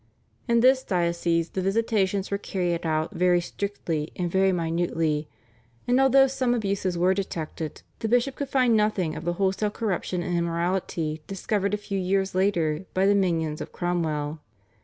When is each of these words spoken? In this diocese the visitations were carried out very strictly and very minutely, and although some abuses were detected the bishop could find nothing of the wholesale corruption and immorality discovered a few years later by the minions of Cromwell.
In 0.47 0.61
this 0.61 0.83
diocese 0.83 1.49
the 1.49 1.61
visitations 1.61 2.31
were 2.31 2.39
carried 2.39 2.87
out 2.87 3.11
very 3.13 3.39
strictly 3.39 4.11
and 4.15 4.31
very 4.31 4.51
minutely, 4.51 5.27
and 5.87 5.99
although 6.01 6.25
some 6.25 6.55
abuses 6.55 6.97
were 6.97 7.13
detected 7.13 7.83
the 7.99 8.09
bishop 8.09 8.33
could 8.35 8.49
find 8.49 8.75
nothing 8.75 9.15
of 9.15 9.25
the 9.25 9.33
wholesale 9.33 9.69
corruption 9.69 10.23
and 10.23 10.35
immorality 10.35 11.21
discovered 11.27 11.75
a 11.75 11.77
few 11.77 11.99
years 11.99 12.33
later 12.33 12.85
by 12.95 13.05
the 13.05 13.13
minions 13.13 13.61
of 13.61 13.71
Cromwell. 13.71 14.39